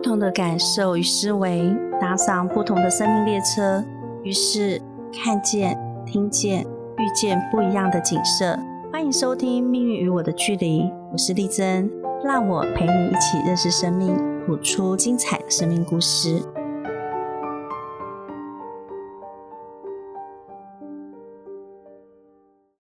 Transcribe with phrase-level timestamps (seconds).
[0.00, 3.84] 不同的感受与思维，搭上不同的生命列车，
[4.24, 4.80] 于是
[5.12, 6.62] 看见、听见、
[6.96, 8.58] 遇见不一样的景色。
[8.90, 11.90] 欢迎收听《命运与我的距离》，我是丽珍，
[12.24, 16.40] 让我陪你一起认识生命，谱出精彩的生命故事。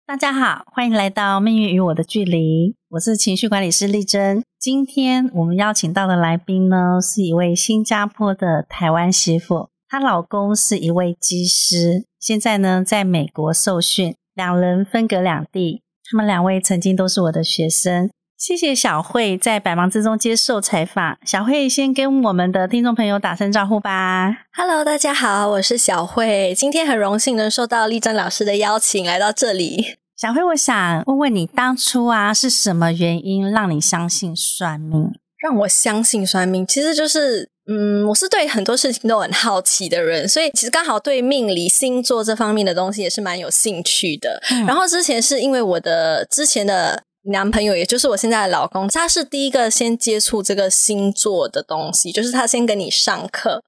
[0.05, 4.43] 大家好，欢迎来到《命运与我的距离》，我是情绪管理师丽珍。
[4.59, 15.83] 今天我们邀请到的来宾呢，是一位新加坡的台湾媳妇，她老公是一位技师，现在呢在美国受训，两人分隔两地。
[16.09, 18.09] 他们两位曾经都是我的学生。
[18.35, 21.19] 谢谢小慧在百忙之中接受采访。
[21.23, 24.47] 小慧先跟我们的听众朋友打声招呼吧。
[24.53, 29.99] Hello，大家好，我是小慧，今天很荣幸能受到丽珍老师的邀请来到这里。
[30.19, 35.13] 小辉，我想问问你，当初啊是什么原因让你相信算命？
[35.37, 44.41] 让我相信算命，其实就是，嗯，我是对很多事情都很好奇的人，所以其实刚好对命理、星座这方面的东西也是蛮有兴趣的。
[44.67, 47.01] 然后之前是因为我的之前的。
[47.23, 53.61] 男朋友，也就是我现在的老公，他是第一个先接触这个星座的东西，就是他先跟你上课，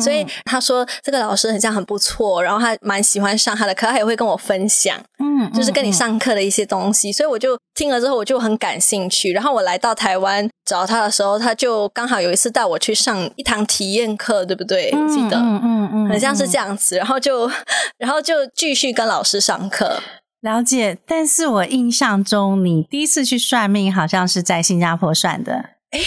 [0.00, 9.32] 所以他说这个老师很像很不错，然后他蛮喜欢上他的课，他也会跟我分享，嗯，就是跟你上课的一些东西，所以我就听了之后我就很感兴趣。
[9.32, 14.90] 然后我来到台湾找他的时候，他就刚好有一次带我去上一堂体验课，对不对？
[14.92, 17.50] 我记得，嗯嗯嗯，很像是这样子，然后就
[17.96, 20.00] 然后就继续跟老师上课。
[20.40, 25.52] 了解，但是我印象中你第一次去算命好像是在新加坡算的，
[25.90, 26.00] 哎，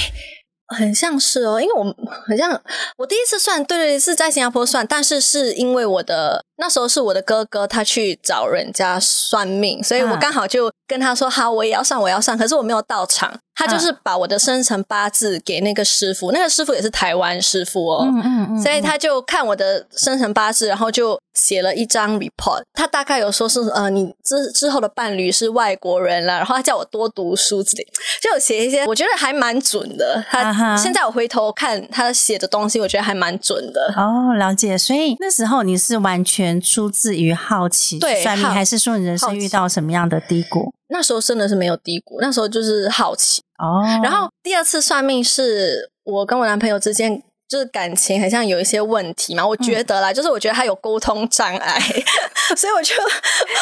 [0.67, 2.61] 很像是哦，因为我好像
[2.97, 13.33] 我第一次算，对对，是在新加坡算，但是是因为我的那时候是我的哥哥他去找人家算命，所以我刚好就跟他说好，我也要上，我要上，可是我没有到场。
[13.53, 22.63] 他就是把我的生辰八字给那个师傅，那个师傅也是台湾师傅哦，嗯嗯嗯，所以他就看我的生辰八字，然后就写了一张 report。
[22.73, 27.85] 他大概有说是呃，你之之后的伴侣是外国人了，然后他叫我多读书之类，
[28.19, 30.23] 就有写一些，我觉得还蛮准的。
[30.31, 33.93] 他现在我回头看他写的东西，我觉得还蛮准的。
[33.95, 34.75] 哦，了解。
[34.75, 40.73] 所以那时候你是完全出自于好奇算命，还是说你人生遇到什么样的低谷？
[40.89, 43.81] 那时候真的是没有低谷，那时候就是好奇哦。
[44.03, 51.79] 然后第二次算命是我跟我男朋友之间就是感情好像有一些问题嘛，我觉得啦，就是我觉得他有沟通障碍，
[52.57, 52.93] 所以我就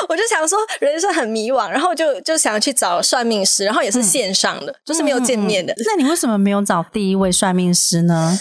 [0.08, 5.74] 我就想说人生很迷惘，然后就就想去找算命师，然后也是线上的，就是没有见面的。
[5.86, 8.40] 那你为什么没有找第一位算命师呢？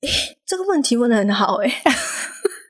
[0.46, 1.68] 这个问题问的很好哎，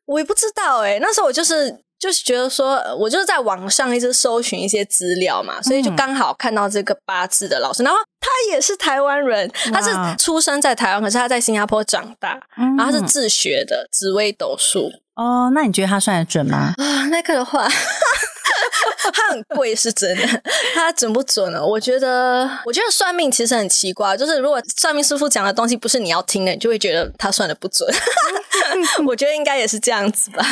[0.06, 1.78] 我也不知道哎，那时候我就是。
[1.98, 14.92] 就是觉得说，我就是在网上一直搜寻一些资料嘛，所以就刚好看到这个八字的老师，然后他也是台湾人，他是出生在台湾，可是他在新加坡长大，然后他是自学的紫微斗数。
[15.14, 16.74] 哦，那你觉得他算的准吗？
[16.76, 17.66] 啊，那个的话。
[19.12, 20.42] 它很贵是真的，
[20.74, 21.64] 它准不准呢？
[21.64, 27.88] 我觉得，我觉得算命其实很奇怪，就是如果算命师傅讲的东西不是你要听的，你就会觉得他算的不准。
[29.06, 30.44] 我觉得应该也是这样子吧。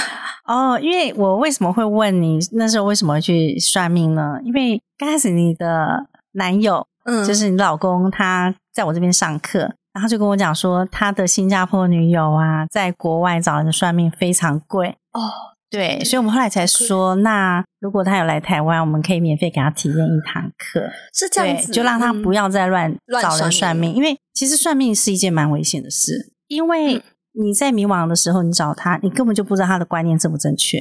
[0.46, 4.38] 哦，因为我为什么会问你那时候为什么去算命呢？
[4.44, 9.58] 因为刚开始你的男友，嗯，就是你老公，他在我这边上课，
[9.92, 15.53] 然后就跟我讲说，他的新加坡女友啊，在国外找人算命非常贵哦。
[15.74, 27.02] 对，所以我们后来才说，那如果他有来台湾，我们可以免费给他体验一堂课，是这样子，就让他不要再乱找人算命，因为其实算命是一件蛮危险的事，因为
[27.32, 30.78] 你在迷惘的时候，你找他，你根本就不知道他的观念正不正确，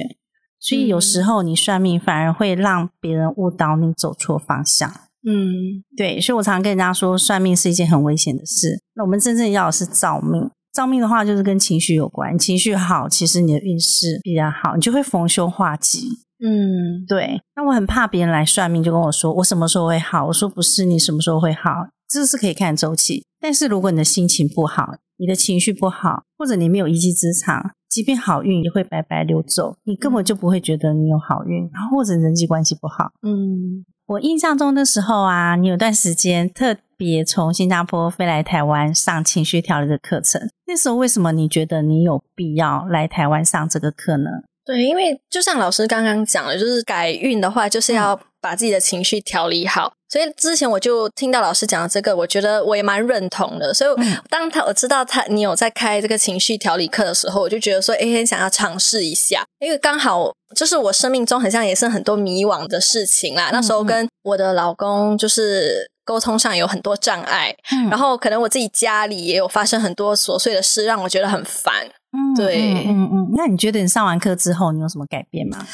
[0.60, 4.88] 所以有时候你算命反而会让别人误导你走错方向。
[5.26, 8.80] 嗯，对，所以我常常跟人家说，算命是一件很危险的事。
[8.94, 10.50] 那我们真正要的是造命。
[10.74, 12.36] 造命的话，就是跟情绪有关。
[12.36, 16.08] 情绪好，其实你的运势比较好，你就会逢凶化吉。
[16.44, 17.40] 嗯，对。
[17.54, 20.26] 那我很怕别人来算命，就跟我说我什么时候会好。
[20.26, 21.70] 我说不是，你什么时候会好，
[22.08, 23.24] 这是可以看周期。
[23.40, 31.70] 但是如果你的心情不好，你的情绪不好，或者你没有一技之长，即便好运也会白白流走，你根本就不会觉得你有好运。
[31.72, 33.84] 然后或者人际关系不好，嗯。
[34.06, 40.48] 我印象中的时候啊，你有段时间特别从新加坡飞来台湾上情绪调理的课程。
[40.66, 44.30] 那时候为什么你觉得你有必要来台湾上这个课呢？
[44.64, 49.92] 对，因为就像老师刚刚讲的，就是改运的话，就是要把自己的情绪调理好。
[50.08, 53.74] 所以之前我就听到老师讲的这个，我觉得我也蛮认同的。
[53.74, 53.90] 所以
[54.30, 63.50] 当他我知道他你有在开这个情绪调理课的时候，我就觉得说，哎，很想要尝试一下，因为刚好就是我生命中好像也是很多迷惘的事情啦。
[63.52, 67.54] 那时候跟我的老公就是沟通上有很多障碍，
[67.90, 71.72] 然后可能我自己家里也有发生很多琐碎的事，让我觉得很烦。
[72.12, 73.28] 嗯，对，嗯嗯。
[73.36, 75.66] 那你觉得你上完课之后，你有什么改变吗？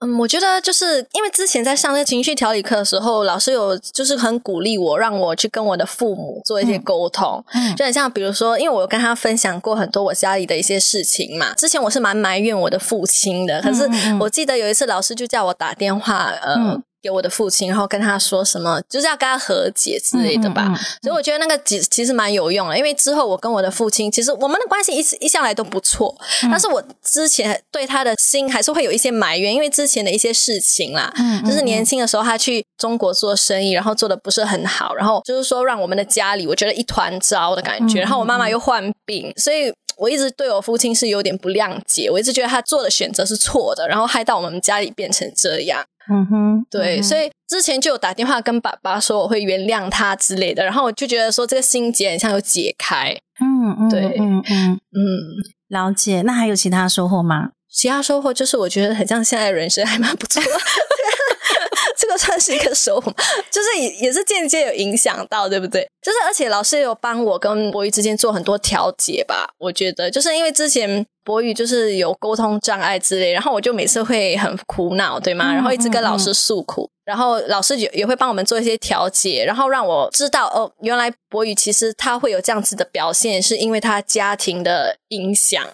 [0.00, 11.52] 嗯，我觉得就是因为之前在上那个情绪调理课的时候，老师有就是很鼓励我，让我去跟我的父母做一些沟通，嗯，就很像比如说，因为我跟他分享过很多我家里的一些事情嘛。
[11.54, 13.88] 之前我是蛮埋怨我的父亲的，可是
[14.20, 16.80] 我记得有一次老师就叫我打电话，呃。
[17.00, 20.72] 给我的父亲，然后跟他说什么，就是要跟他和解之类的吧。
[21.02, 26.14] 所以我觉得那个其其实蛮有用的，因为之后我跟我的父亲，其实我们的关系一直一向来都不错。
[26.42, 31.12] 但是我之前对他的心还是会有一些埋怨，因为之前的一些事情啦，
[31.46, 38.00] 就是年轻的时候他去中国做生意，然后做的不是很好，然后就是说让我们的家里我觉得一团糟的感觉。
[38.00, 45.84] 然后我妈妈又患病，所以我一直对我父亲是有点不谅解，我一直觉得他做的选择是错的，然后害到我们家里变成这样。
[46.10, 53.14] 嗯哼，对，所以之前就有打电话跟爸爸说我会原谅他之类的，然后我就觉得说这个心结很像有解开。
[53.40, 54.78] 嗯嗯，对，嗯嗯嗯，
[55.68, 56.22] 了解。
[56.22, 57.50] 那还有其他收获吗？
[57.70, 60.42] 其他收获就是我觉得很像现在人生还蛮不错。
[61.98, 63.10] 这个算是一个收获，
[63.50, 65.82] 就是也也是间接有影响到，对不对？
[66.00, 69.48] 就是而且老师有帮我跟博宇之间做很多调节吧。
[69.58, 75.52] 我觉得就是因为之前博宇就是有沟通障碍之类，然后我就每次会很苦恼，对吗？
[75.52, 85.66] 然后一直跟老师诉苦，然后老师也也会帮我们做一些调节，然后让我知道哦，原来博宇其实他会有这样子的表现，是因为他家庭的影响。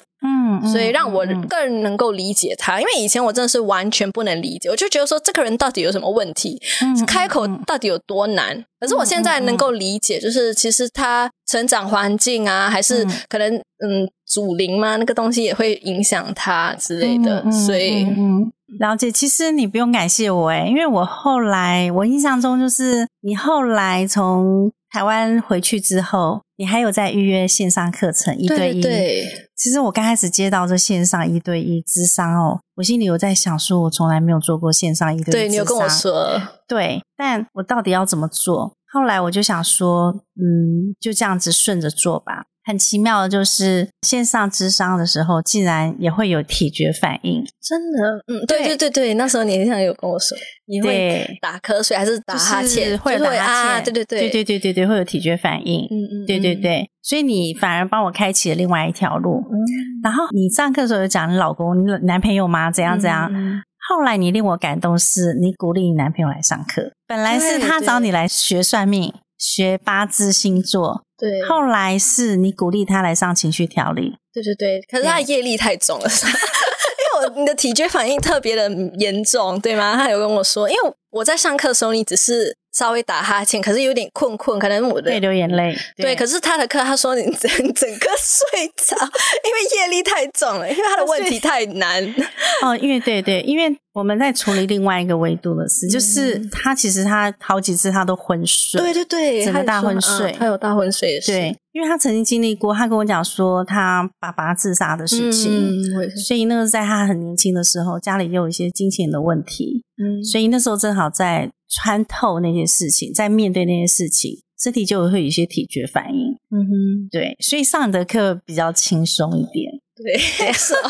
[0.63, 6.61] 嗯，所以让我更能够理解他，因为以前我真的是完全不能理解，我就觉得说这个人到底有什么问题，
[7.07, 8.65] 开口到底有多难。
[8.81, 17.51] 可是我现在能够理解，就是其实他成长环境啊，还是可能嗯祖灵嘛，那个东西也会影响他之类的。
[17.51, 19.11] 所以，嗯，了解。
[19.11, 24.71] 其实你不用感谢我哎，因为我后来我印象中就是你后来从。
[24.95, 28.81] 台湾回去之后，你还有在预约线上课程一对一？
[28.81, 29.25] 对，
[29.57, 35.33] 其实我刚开始接到这线上一对一智商哦，我心里有在想，说我从来没有做过线上一对一。
[35.33, 38.73] 对你有跟我说，对，但我到底要怎么做？
[38.93, 42.45] 后来我就想说，嗯，就这样子顺着做吧。
[42.65, 47.45] 很奇妙的就是线上智商的时候，竟然也会有体觉反应。
[47.61, 52.99] 真的，嗯，对对对对，那时候你好像有跟我说，你会打瞌睡还是打哈欠？
[52.99, 55.83] 会打哈欠，对对对对对对对，会有体觉反应。
[55.91, 56.89] 嗯嗯，对对对。
[57.03, 59.43] 所以你反而帮我开启了另外一条路。
[59.51, 59.57] 嗯。
[60.03, 62.71] 然后你上课时候有讲你老公、你男朋友吗？
[62.71, 63.31] 怎样怎样？
[63.31, 63.63] 嗯。
[63.91, 66.91] 后来你令我感动是，你鼓励你男朋友来上课。
[67.07, 71.04] 本来是他找你来学算命、学八字星座。
[71.19, 71.43] 对。
[71.49, 74.81] 后来是你鼓励他来上情绪调理，对对对。
[74.91, 78.69] 可是他的业力太重了， 因为我你的体觉反应特别的
[78.99, 79.95] 严重，对吗？
[79.97, 82.57] 他有跟我说，因为我在上课的时候，你只是。
[82.75, 85.75] 稍微打哈欠，可是有点困困，可能我的会流眼泪。
[85.97, 92.03] 对，可是他的课，他说你整整个睡着，因为业力太重了，因为他的问题太难。
[92.63, 101.31] 哦，因为对对，因为我们在处理另外一个维度的事，就是他其实他好几次他都昏睡，对对对，整个大昏睡，他有大昏睡的事。
[101.31, 105.81] 对，因为他曾经经历过，他跟我讲说他爸爸自杀的事情，
[106.27, 111.53] 所以那个在他很年轻的时候，家里又有一些金钱的问题，嗯，所以那时候正好在。
[111.75, 116.33] 穿透那些事情，在面对那些事情，身体就会有一些体觉反应。
[116.51, 119.73] 嗯哼，对，所以上你的课比较轻松一点。
[119.97, 120.17] 对，
[120.53, 120.75] 是。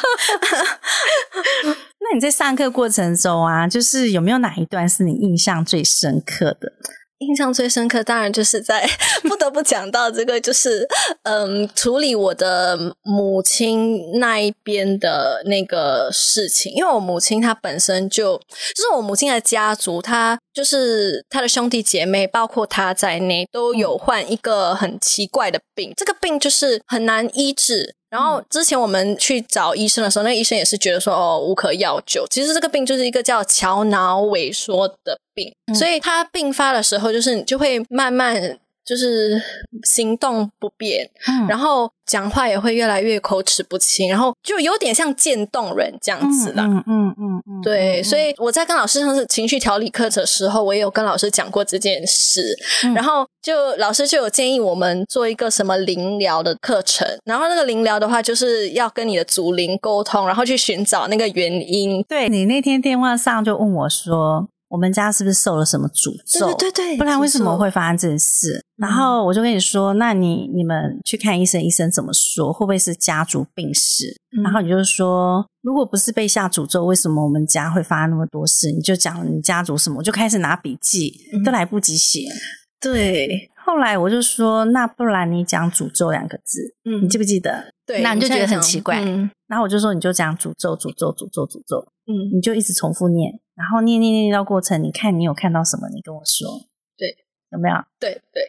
[2.00, 6.72] 那你在上课过程中啊，就是有没有哪一段是你印象最深刻的？
[7.18, 8.88] 印象最深刻，当然就是在
[9.22, 10.86] 不得不讲到这个，就是
[11.22, 16.72] 嗯，处理我的母亲那一边的那个事情。
[16.74, 18.36] 因为我母亲她本身就
[18.74, 25.92] 就是我母亲的家族，她就是她的兄弟姐妹，包括她在内，都有患一个很奇怪的病。
[25.96, 27.94] 这个病就是很难医治。
[28.14, 32.24] 然后之前我们去找医生的时候，那医生也是觉得说哦无可药救。
[32.30, 38.56] 其实这个病就是一个叫桥脑萎缩的病，所以它病发的时候，就是你就会慢慢。
[38.84, 39.40] 就是
[39.84, 41.08] 行动不便，
[41.48, 46.62] 然后讲话也会越来越口齿不清，然后就有点像渐冻人这样子的。
[46.62, 48.02] 嗯嗯嗯嗯，对。
[48.02, 52.42] 所以我在跟老师上是情绪调理课的时候，我也有跟老师讲过这件事，
[52.94, 57.08] 然后就老师就有建议我们做一个什么灵疗的课程。
[57.24, 62.02] 然后那个灵疗的话，就是要跟你的祖灵沟通，然后去寻找那个原因。
[62.06, 64.46] 对你那天电话上就问我说。
[64.68, 66.46] 我们家是不是受了什么诅咒？
[66.46, 68.64] 对对对，不然为什么会发生这件事？
[68.76, 72.52] 然后我就跟你说，那你你们去看医生，医生怎么说？
[72.52, 74.16] 会不会是家族病史？
[74.42, 78.72] 然后你就说，如果不是被下诅咒，为什么我们家会发生那么多事？
[78.72, 81.12] 你就讲你家族什么，我就开始拿笔记，
[81.44, 82.22] 都来不及写。
[82.92, 87.72] 对，后来我就说，那不然你讲诅咒两个字，嗯你记不记得？
[87.86, 95.88] 对，那你就觉得很奇怪嗯然后我就说，你就讲诅咒，诅咒，诅咒，诅咒，嗯，你就一直重复念，然后念念念到过程，你看你有看到什么？
[95.90, 96.48] 你跟我说，
[96.96, 97.08] 对，
[97.50, 97.76] 有没有？
[97.98, 98.42] 对对，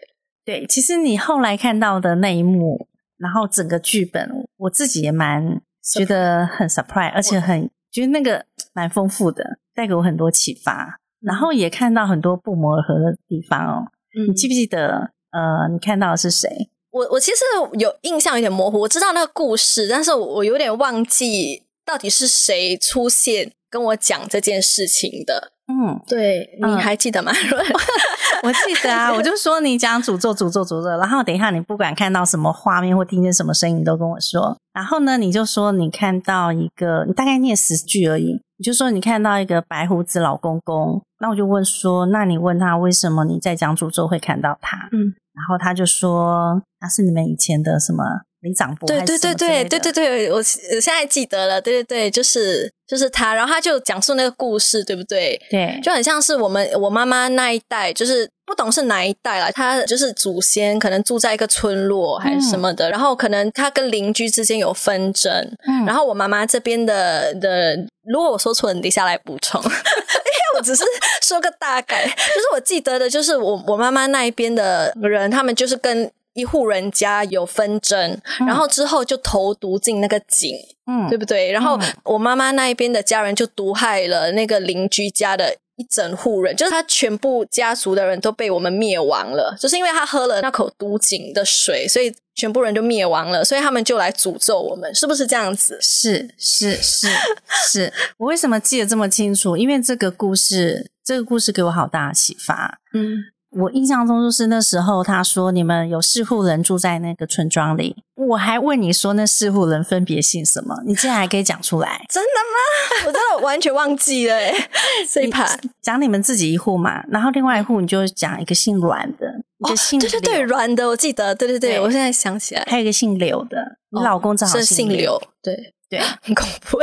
[0.45, 2.87] 对，其实你后来看到的那一幕，
[3.17, 10.99] 然后整个剧本，我自己也蛮觉得很 surprise，而且很觉得那个蛮丰富的，带给我很多启发。
[11.21, 13.87] 然后也看到很多不谋而合的地方哦。
[14.17, 15.11] 嗯你记不记得？
[15.31, 16.69] 呃，你看到的是谁？
[16.91, 17.37] 我我其实
[17.79, 25.51] 有印象有点模糊，我知道那个故事，但是我我有点忘记到底是谁出现跟我讲这件事情的。
[25.67, 27.33] 嗯，对，你嗯还记得吗？
[28.43, 34.55] 我记得啊，我就说你讲诅咒、诅咒、诅咒，然后等一下你不管看到什么画面或听见什么声音，你都跟我说。
[34.73, 41.01] 然后呢，你就说你看到一个，你大概念十句而已，你就说你看到一个白胡子老公公。
[41.19, 44.77] 那我就问说，那你问他为什么你在讲诅咒会看到他？
[44.91, 48.03] 嗯，然后他就说他是你们以前的什么
[48.41, 55.41] 李长伯，对对对对对对对，对，我我现在记得了，对对对，就是就是他，然后他就讲述那个故事，对不对？
[55.49, 65.31] 对，就很像是我们我妈妈那一代，就是不懂是哪一代了，他就是祖先可能住在一个村落还是什么的，然后可能他跟邻居之间有纷争，
[65.65, 70.83] 嗯然后我妈妈这边的的，如果我说错了，你等一下来补充， 因为我只是
[71.21, 80.55] 说个大概，就是我记得的，就是我我妈妈那一边的人，他们就是跟一户人家有纷争，然后之后就投毒进那个井，
[80.87, 81.51] 嗯对不对？
[81.51, 85.55] 然后嗯我妈妈那一边的家人就毒害了那个邻居家的。
[85.77, 95.77] 一整户人，就是他全部家族的人都被我们灭亡了，就是因为他喝了那口毒井的水，所以全部人就灭亡了，所以他们就来诅咒我们，是不是这样子？
[95.81, 97.07] 是是是
[97.69, 99.57] 是，我为什么记得这么清楚？
[99.57, 102.79] 因为这个故事，这个故事给我好大的启发。
[102.93, 103.17] 嗯，
[103.57, 112.03] 我印象中就是那时候他说你们有四户人住在那个村庄里，我还问你说那四户人分别姓什么，你竟然还可以讲出来。
[112.11, 113.07] 真的吗？
[113.07, 114.69] 我真的完全忘记了哎，
[115.09, 119.25] 这一盘讲你们自己一户嘛，然后另外一户你就讲一个姓阮的，
[119.59, 123.57] 一个姓对对对，阮的我记得，对对对，对我现在想起来，还有一个姓刘的，
[123.91, 126.79] 你老公正好是姓柳刘，，对，对，很恐怖，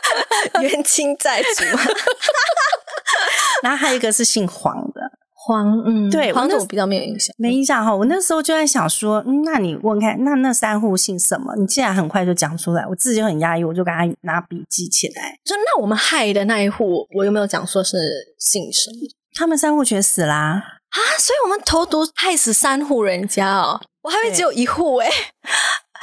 [0.62, 1.64] 冤亲债主，
[3.62, 5.00] 然后还有一个是姓黄的，
[5.46, 7.94] 黄，嗯，对黄的我比较没有印象，没印象哈。
[7.94, 11.54] 我那时候就在想说，嗯，那你问看，那那三户姓什么？
[11.56, 15.38] 你既然很快就讲出来，我自己就很压抑，我就给他拿笔记起来。
[15.44, 17.96] 说那我们害的那一户，我有没有讲说是
[18.40, 18.96] 姓什么
[19.38, 20.36] 他们三户全死啦、
[20.90, 20.98] 啊？
[21.20, 25.08] 所以我们投毒害死三户人家哦，我还以为只有一户哎。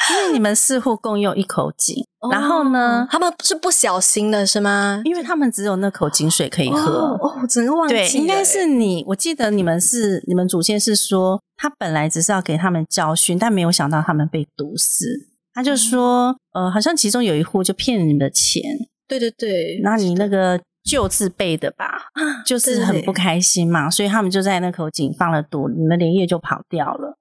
[0.10, 1.96] 因为你们四户共用一口井，
[2.32, 5.02] 然后呢哦，他们是不小心的是吗？
[5.06, 6.92] 因为他们只有那口井水可以喝。
[6.92, 9.04] 哦，哦我整个忘记了对，欸，应该是你。
[9.08, 15.06] 我记得你们是你们祖先是说，他本来只是要给他们教训，但没有想到他们被毒死。
[15.54, 18.62] 他就说，呃，好像其中有一户就骗你们的钱，
[19.08, 27.16] 对对对，那你那个旧字辈的吧，啊就是很不开心嘛，所以他们就在那口井放了毒，你们连夜就跑掉了，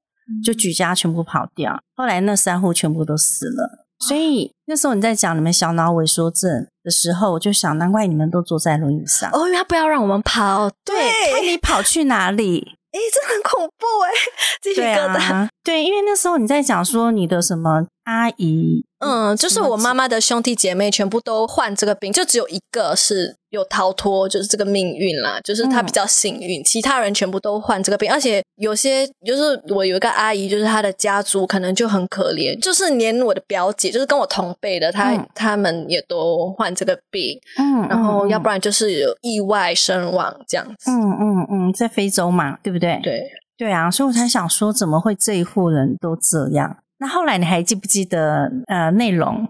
[0.44, 1.80] 就举家全部跑掉。
[1.96, 3.86] 后来那三户全部都死了。
[4.08, 9.30] 所以那时候你在讲你们小脑萎缩症的时候，我就想，难怪你们都坐在轮椅上。
[9.32, 12.76] 哦，因为他不要让我们跑，对，看你跑去哪里？
[12.92, 14.10] 哎，这很恐怖哎，
[14.60, 15.32] 鸡皮对疙瘩。
[15.32, 40.90] 啊，对，因为那时候你在讲说你的什么阿姨，嗯，就是我妈妈的兄弟姐妹全部都患这个病，就只有一个是有逃脱，就是这个命运啦，就是她嗯比较幸运，其他人全部都患这个病，而且有些就是我有一个阿姨，就是她的家族可能就很可怜，就是连我的表姐，就是跟我同辈的，她嗯他们也都患这个病，嗯然后要不然，然就是有意外身亡这样子。
[40.90, 42.98] 嗯嗯嗯，在非洲嘛，对不对？
[43.02, 43.22] 对，
[43.58, 46.78] 对啊，所以我才想说，怎么会这一户人都这样？
[46.98, 49.48] 那后来你还记不记得呃内容？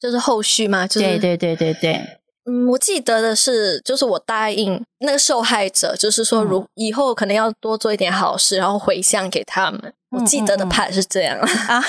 [0.00, 2.00] 就是后续嘛，就是对对对对对，
[2.48, 9.92] 嗯，我记得的是，就是我答应那个受害者，就是说，嗯如以后可能要多做一点好事，然后回向给他们。
[10.10, 11.38] 我嗯记得的嗯嗯 part 是这样，
[11.68, 11.84] 啊，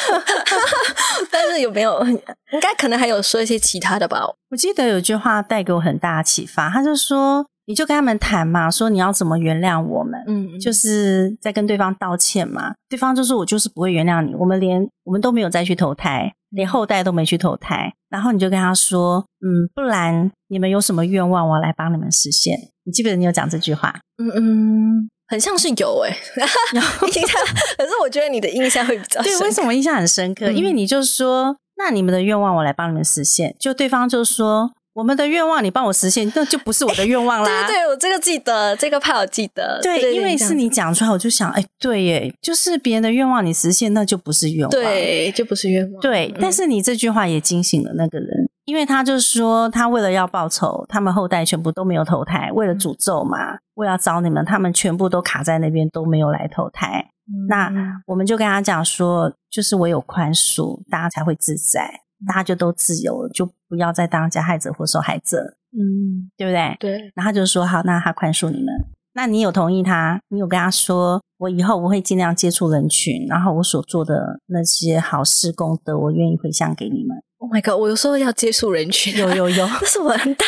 [1.32, 2.04] 但是有没有？
[2.52, 4.22] 应该可能还有说一些其他的吧。
[4.50, 10.20] 我记得有句话带给我很大的启发，他就说，你就跟他们谈嘛，说你要怎么原谅我们。
[10.26, 22.58] 嗯，就是在跟对方道歉嘛，对方就说我就是不会原谅你，我们连我们都没有再去投胎，连后代都没去投胎，然后你就跟他说，嗯，不然你们有什么愿望，我来帮你们实现。
[22.86, 23.94] 你记不记得你有讲这句话？
[24.18, 26.10] 嗯嗯，很像是有 诶、
[26.42, 27.40] 印象，
[27.78, 30.48] 可是我觉得你的印象会比较对，为什么印象很深刻？
[30.50, 37.64] 嗯因为你就说，那你们的愿望我来帮你们实现，就对方就说，我们的愿望你帮我实现，那就不是我的愿望啦。
[37.68, 39.80] 对对，我这个记得，这个怕我记得。
[39.82, 46.02] 对，因为是你讲出来，我就想，哎，对耶，就是别人的愿望你实现，那就不是愿望，对，就不是愿望。
[46.02, 53.38] 对，但是你这句话也惊醒了那个人，因为他就是说，他为了要报仇，他们后代全部都没有投胎，为了诅咒嘛，
[53.76, 57.06] 为了找你们，他们全部都卡在那边，都没有来投胎。
[57.48, 57.72] 那
[58.08, 62.02] 我们就跟他讲说，就是我有宽恕，大家才会自在。
[62.28, 66.76] 大家就都自由了，就不要再当加害者或受害者，嗯，对不对？
[66.80, 67.12] 对。
[67.16, 68.68] 然后就说好，那他宽恕你们。
[69.14, 70.20] 那你有同意他？
[70.30, 77.18] 你有跟他说，我以后我会尽量接触人群，然后我所做的那些好事功德，我愿意回向给你们。
[77.42, 77.80] Oh my god！
[77.80, 80.46] 我有时候要接触人群，有有有，那是我很淡，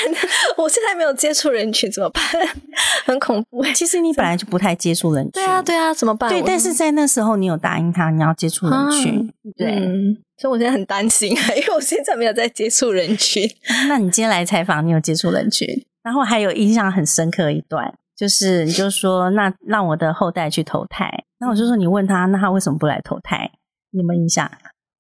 [0.58, 2.22] 我现在没有接触人群怎么办？
[3.06, 3.64] 很恐怖。
[3.74, 6.30] 其实你本来就不太接触人群，对啊对啊，怎么办？
[6.30, 10.18] 对，但是在那时候你有答应他你要接触人群，对。
[10.42, 13.48] 所以我现在很担心， 因为我现在没有在接触人群。
[13.88, 15.68] 那你今天来采访，你有接触人群？
[16.02, 21.08] 然后还有印象很深刻一段，就是你就说那让我的后代去投胎，
[21.38, 23.52] 那我就说你问他，那他为什么不来投胎？
[23.92, 24.52] 你有没有印象？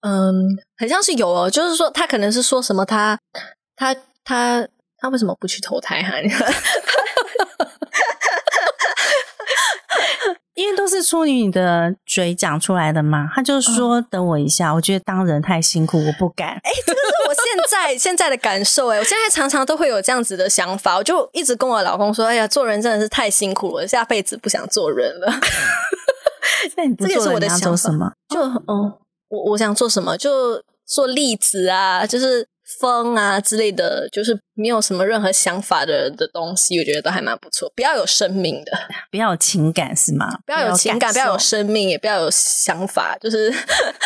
[0.01, 0.31] 嗯，
[0.77, 3.17] 很像是有哦，就是说他可能是说什么，他
[3.75, 4.67] 他他
[4.99, 6.11] 他为什么不去投胎哈？
[10.61, 16.49] 因为都是出于你的嘴讲出来的嘛，他就说等我一下，我觉得当人太辛苦，我不敢。
[16.49, 18.89] 哎，这个是我现在 现在的感受。
[18.89, 25.33] 哎，我现在常常都会有这样子的想法，我就一直跟我老公说：“哎呀，做人真的是太辛苦了，下辈子不想做人了。
[26.77, 28.11] ”那你不做人要做什么？
[28.29, 28.93] 就嗯，
[29.29, 30.15] 我我想做什么？
[30.15, 32.50] 就做例子啊，就是。
[32.79, 37.71] 风啊之类的，就是没有什么任何想法的的东西，我觉得都还蛮不错。
[37.75, 38.71] 不要有生命的，
[39.11, 40.27] 不要有情感是吗？
[40.45, 43.53] 不要有情感，不要有生命，也不要有想法，就是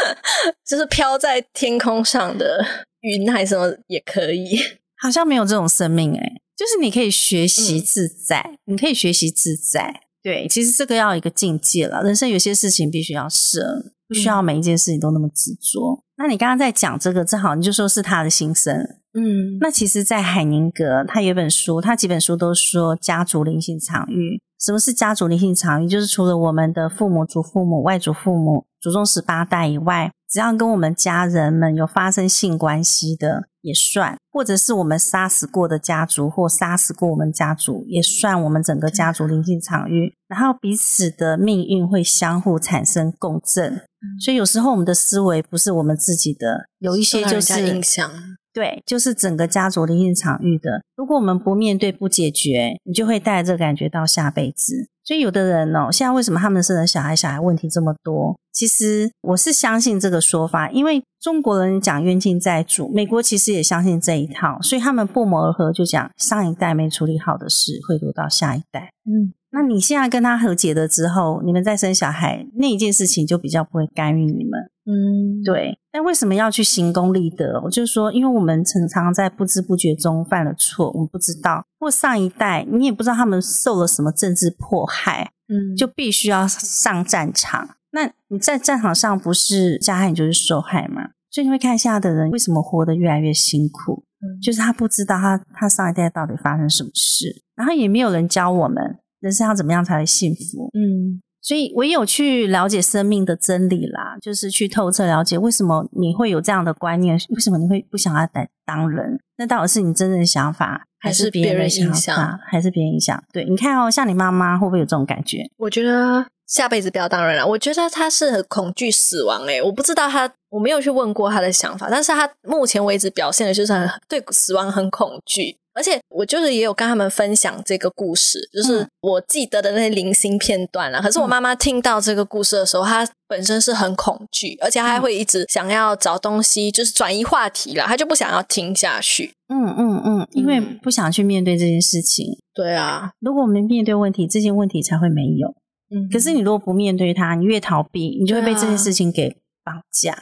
[0.68, 2.66] 就是飘在天空上的
[3.02, 4.58] 云还是什么也可以。
[4.98, 10.02] 好像没有这种生命哎，就是你可以学习自在，你可以学习自在。
[10.24, 12.02] 对，其实这个要一个境界了。
[12.02, 16.04] 人生有些事情必须要舍，不需要每一件事情都那么执着。
[16.18, 18.74] 那你刚刚在讲这个，正好你就说是他的心声，
[19.14, 24.42] 嗯，那其实，在海宁格，他有本书，他几本书都说家族灵性场域。
[24.60, 25.88] 什么是家族灵性场域？
[25.88, 33.44] 就是除了我们的父母、祖父母、外祖父母、祖宗十八代以外，只要跟我们家人们有发生性关系的。
[33.66, 40.14] 也算，或者是我们杀死过的家族，或杀死过我们家族，也算我们整个家族灵性场域。
[40.28, 43.82] 然后彼此的命运会相互产生共振，
[44.20, 48.10] 所以有时候我们的思维不是我们自己的，有一些就是影响。
[48.54, 50.82] 对，就是整个家族的应场域的。
[50.96, 54.88] 如果我们不面对、不解决，你就会带着这个感觉到下辈子。
[55.04, 58.34] 所以有的人哦，现在为什么他们生的小孩小孩问题这么多？
[58.54, 68.90] 其实我是相信这个说法，因为中国人讲冤亲债主，美国其实也相信这一套，所以他们不谋而合，就讲上一代没处理好的事会留到下一代。
[69.04, 74.60] 嗯，那你现在跟他和解了之后，你们再生小孩那一件事情就比较不会干预你们。
[74.86, 75.80] 嗯，对。
[75.94, 77.62] 但为什么要去行功立德？
[77.64, 87.70] 我就说，因为我们常常在不知不觉中犯了错，我们不知道，或上一代你也不知道他们受了什么政治迫害，嗯，就必须要上战场。
[87.92, 91.12] 那你在战场上不是加害就是受害嘛？
[91.32, 100.70] 所以你会看现在的人为什么活得越来越辛苦，嗯就是他不知道他他上一代到底发生什么事，然后也没有人教我们人生要怎么样才会幸福。
[100.74, 109.20] 嗯，所以唯有去了解生命的真理啦，就是去透彻了解为什么你会有这样的观念，为什么你会不想要当当人？
[109.38, 112.40] 那到底是你真正的想法，还是别人影响？
[112.46, 113.22] 还是别人影响？
[113.34, 115.40] 对，你看哦，像你妈妈会不会有这种感觉？
[115.58, 116.28] 我觉得。
[116.48, 117.48] 下辈子不要当人了。
[117.48, 131.02] 我觉得他是很恐惧死亡诶，我不知道他，我没有去问过他的想法，但是他目前为止表现的就是很对死亡很恐惧，而且我就是也有跟他们分享这个故事，就是我记得的那些零星片段了。
[131.02, 139.34] 可是我妈妈听到这个故事的时候，她本身是很恐惧，而且还会一直想要找东西，就是转移话题了，她就不想要听下去。
[139.50, 142.38] 嗯嗯嗯，因为不想去面对这件事情。
[142.54, 145.54] 对啊，如果我们面对问题，这些问题才会没有。
[145.94, 150.18] 嗯可是你如果不面对它，你越逃避，你就会被这件事情给绑架。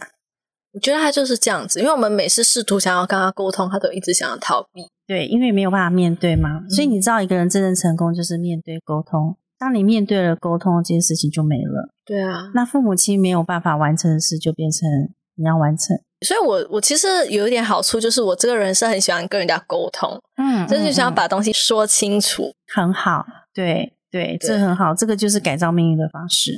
[0.74, 4.88] 我觉得他就是这样子，因为我们每次试图想要跟他沟通，他都一直想要逃避。
[5.08, 6.64] 对，因为没有办法面对嘛。
[6.70, 9.36] 所以你知道，一个人真正成功就是面对沟通。
[9.60, 11.90] 当你面对了沟通，这件事情就没了。
[12.06, 14.88] 对啊，那父母亲没有办法完成的事，就变成
[15.36, 15.98] 你要完成。
[16.26, 23.26] 所以我我其实有一点好处，就是我这个人是很喜欢跟人家沟通，嗯，就是想要把东西说清楚，很好。
[23.54, 23.94] 对。
[24.14, 26.52] 对，这很好，这个就是改造命运的方式。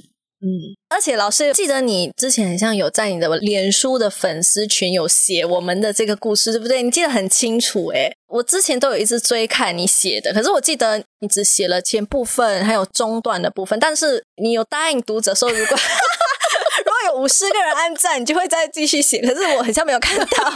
[0.45, 6.84] 嗯，而且老师记得你之前好像有在你的脸书的粉丝群有写我们的这个故事，对不对？
[6.84, 15.77] 你记得很清楚诶我之前都有一直追看你写的，可是我记得你只写了前部分还有中段的部分，但是你有答应读者说如果。
[16.86, 19.19] 如果有五十个人按赞，你就会再继续写。
[19.21, 20.53] 可是我好像没有看到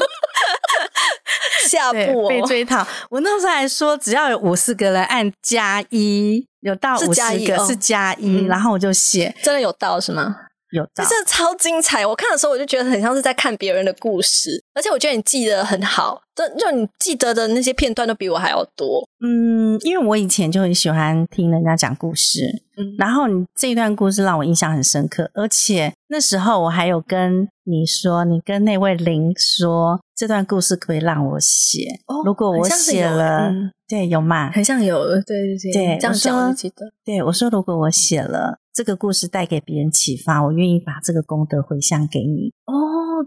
[1.67, 2.85] 下部被追讨。
[3.09, 9.35] 我那时候还说，只要有五十个人按加一，有到五十个是加一，然后我就写。
[9.41, 10.35] 真的有到是吗？
[10.71, 12.05] 有到，这超精彩！
[12.05, 19.03] 我看的时候，我就觉得很像是在看别人的故事，而且我觉得你记得很好，就就你记得的那些片段都比我还要多。
[19.25, 33.51] 嗯，因为我以前就很喜欢听人家讲故事，嗯，然后你这一段故事让我印象很深刻，而且那时候我还有跟你说，你跟那位林说，这段故事可以让我写，如果我写了，
[33.89, 34.51] 对，有嘛？
[34.51, 36.85] 很像有，对对对，这样讲我记得。
[37.03, 38.59] 对我说，如果我写了。
[38.71, 42.53] 这个故事带给别人启发，我愿意把这个功德回向给你。
[42.65, 42.73] 哦，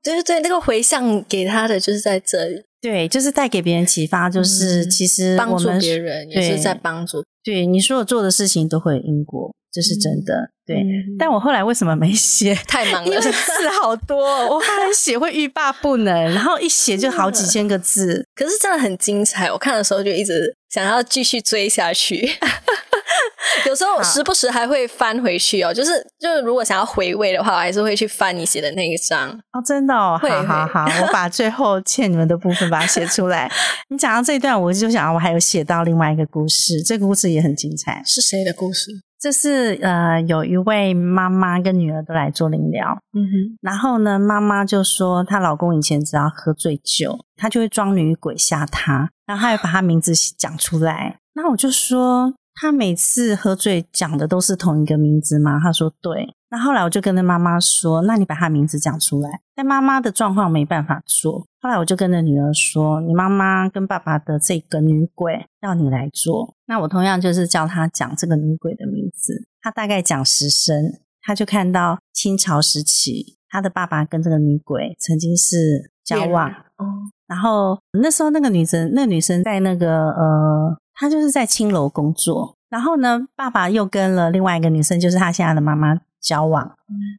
[0.03, 2.62] 对对对，那个回向给他的就是在这里。
[2.81, 7.22] 对，就是带给别人启发，就是其实帮助别人也是在帮助。
[7.44, 10.51] 对，你所有做的事情都会有因果，这是真的。
[10.65, 10.77] 对，
[11.19, 12.55] 但我后来为什么没写？
[12.69, 13.33] 太忙了，字
[13.81, 18.25] 好多，我后来写会欲罢不能，然后一写就好几千个字。
[18.37, 22.31] 可是真的很精彩，我看的时候就一直想要继续追下去。
[23.67, 29.61] 有时候时不时还会翻回去哦，就是就是如果想要回味的话，我还是会去翻你写的那一章哦。
[29.67, 33.51] 真的哦，好好好，我把最后欠你们的部分把它写出来。
[33.91, 38.01] 你讲到这一段，我就想我还有写到另外一个故事，这个故事也很精彩。
[38.07, 38.91] 是谁的故事？
[39.23, 43.59] 这是呃，有一位妈妈跟女儿都来做灵疗，嗯哼。
[43.61, 51.19] 然后呢，妈妈就说她老公以前只要喝醉酒，她就会装女鬼吓她，然后她又把她名字讲出来。
[51.35, 52.35] 那我就说。
[52.55, 55.59] 他每次喝醉讲的都是同一个名字吗？
[55.59, 56.35] 他说对。
[56.53, 61.47] 那后来我就跟他妈妈说：“那你把他名字讲出来。”但妈妈的状况没办法做。
[61.62, 69.47] 后来我就跟着女儿说：“你妈妈跟爸爸的这个女鬼要你来做。”那我同样就是叫她讲这个女鬼的名字。
[69.62, 76.51] 她大概讲十声，她就看到清朝时期她的爸爸跟这个女鬼曾经是交往。
[76.51, 76.85] 哦。
[77.27, 80.79] 然后那时候那个女生，那女生在那个呃。
[80.95, 86.77] 她就是在青楼工作，然后呢，爸爸又跟了另外一个女生，就是他现在的妈妈交往，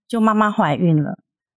[0.08, 1.16] 就妈妈怀孕了。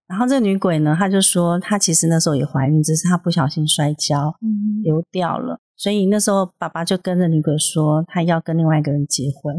[0.08, 4.34] 然后这个女鬼呢，她就说她其实那时候也怀孕，只是她不小心摔跤
[4.82, 5.58] 流掉了。
[5.78, 9.54] 所以那时候爸爸就跟着女鬼说，他要跟另外一个人结婚。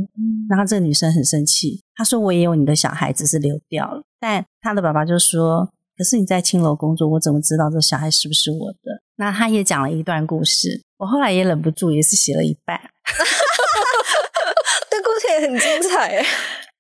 [0.50, 4.02] 然后这个女生很生气，她说我也有你的小孩，只是流掉了。
[4.20, 9.04] 但她的爸爸就说，可是你在青楼工作，我怎么知道这小孩是不是我的？
[9.18, 10.82] 那他也讲了一段故事。
[10.98, 12.80] 我后来也忍不住，也是写了一半。
[14.90, 16.26] 这故事也很精彩，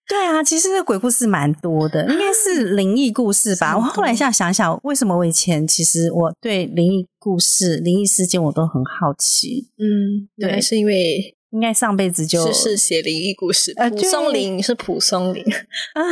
[0.07, 3.75] 对啊，其实这鬼故事蛮多的，应该是灵异故事吧。
[3.75, 9.69] 我后来现在想想，为什么我以前其实我对灵异故事、灵异事件我都很好奇。
[9.77, 13.73] 嗯，对，是因为应该上辈子就是写灵异故事。
[13.75, 15.43] 呃，蒲松龄是蒲松龄
[15.93, 16.03] 啊，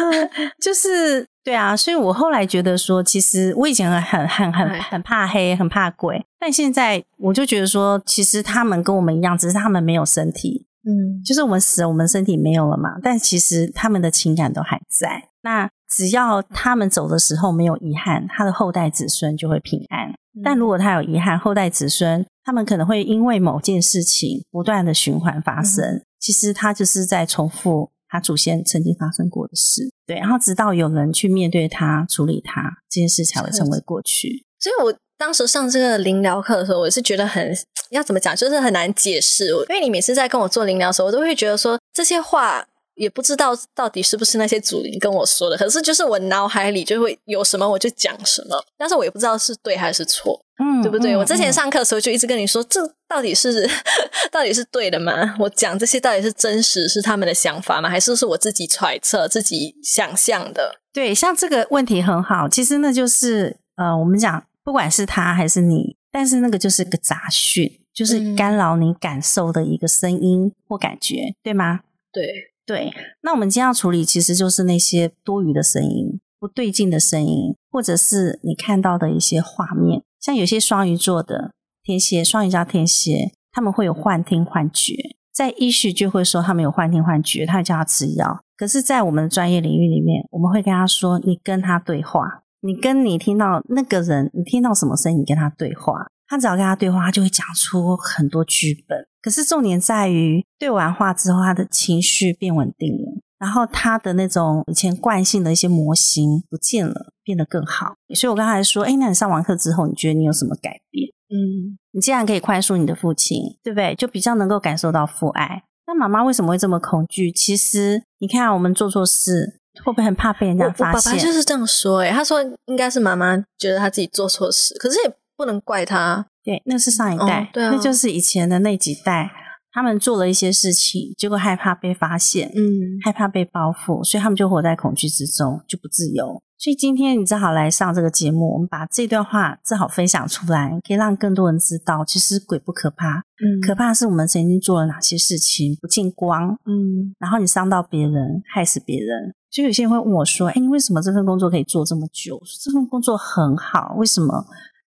[0.62, 1.26] 就是。
[1.46, 15.30] 对啊，所以我后来觉得说，其实我以前很很很很怕黑，很怕鬼，但现在我就觉得说，其实他们跟我们一样，只是他们没有身体，嗯，就是我们死了，我们身体没有了嘛，但其实他们的情感都还在。
[15.42, 20.14] 那只要他们走的时候没有遗憾，他的后代子孙就会平安。
[20.44, 27.92] 但如果他有遗憾，后代子孙他们可能会因为某件事情不断的循环发生，其实他就是在重复。
[28.08, 34.46] 他祖先曾经发生过的事，对，然后直到有人去面对他、处理他，这件事才会成为过去。
[34.60, 37.56] 所以我当时上这个灵疗课的时候，我是觉得很
[37.92, 39.48] 要怎么讲，就是很难解释。
[39.48, 50.42] 因为你每次在跟我做灵疗的时候，我都会觉得说这些话也不知道到底是不是那些主灵跟我说的，可是就是我脑海里就会有什么我就讲什么，但是我也不知道是对还是错。
[50.58, 51.18] 嗯，对不对？
[51.18, 53.70] 我之前上课的时候就一直跟你说，这到底是
[54.32, 55.36] 到底是对的吗？
[55.38, 57.90] 我讲这些到底是真实，是他们的想法吗？
[57.90, 60.76] 还是是我自己揣测、自己想象的？
[60.94, 71.82] 对，像这个问题很好，其实那就是呃，我们讲不管是他还是你，但是那个就是个杂讯，就是干扰你感受的一个声音或感觉，对吗？
[72.12, 72.28] 对
[72.66, 72.92] 对。
[73.22, 80.02] 那我们今天要处理，其实就是那些多余的声音、不对劲的声音，或者是你看到的一些画面。
[80.20, 84.96] 像有些双鱼座的天蝎，双鱼加天蝎，他们会有幻听幻觉，
[85.32, 88.42] 在医学就会说他们有幻听幻觉，他叫他吃药。
[88.58, 99.06] 可是，在我们的专业领域里面，我们会跟他说：你跟他对话，你跟你听到那个人，你听到什么声音，你跟他对话，他只要跟他对话，他就会讲出很多剧本。
[99.22, 107.96] 可是重点在于对完话之后，他的情绪变稳定了，然后他的那种以前惯性的一些模型不见了，变得更好。
[108.14, 111.10] 所以我刚才说，哎，那你上完课之后，你觉得你有什么改变？
[111.30, 113.96] 嗯，你既然可以宽恕你的父亲，对不对？
[113.96, 115.64] 就比较能够感受到父爱。
[115.88, 117.32] 那妈妈为什么会这么恐惧？
[117.32, 121.12] 其实你看，我们做错事，会不会很怕被人家发现？
[121.12, 126.26] 爸爸就是这样说，哎，他说应该是妈妈觉得他自己做错事，可是也不能怪他。
[126.44, 129.32] 对，那是上一代，对啊，那就是以前的那几代，
[129.72, 136.42] 他们做了一些事情，结果害怕被发现，嗯，害怕被报复，所以他们就活在恐惧之中，就不自由。
[136.58, 149.34] 所以今天你正好来上这个节目，我们把这段话正好分享出来，可以让更多人知道，其实鬼不可怕，嗯，可怕是我们曾经做了哪些事情不见光，嗯，然后你伤到别人，害死别人。
[149.52, 152.42] 就有些人会问我说：“哎，你为什么这份工作可以做这么久？
[152.62, 154.46] 这份工作很好，为什么？”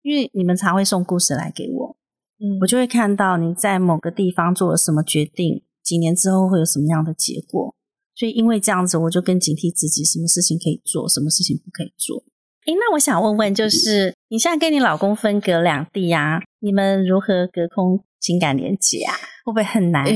[0.02, 1.96] 因为你们常会送故事来给我，
[2.40, 7.74] 嗯，我就会看到你在某个地方做了什么决定，几年之后会有什么样的结果。
[8.14, 12.24] 所以因为这样子，我就更警惕自己，什么事情可以做，什么事情不可以做。
[12.66, 19.14] 诶，那我想问问，就是你现在跟你老公分隔两地啊，你们如何隔空情感连接啊？
[19.44, 20.04] 会不会很难？
[20.04, 20.14] 嗯，